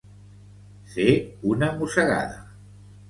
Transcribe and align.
Fer 0.95 1.05
una 1.51 1.69
mossegada. 1.83 2.45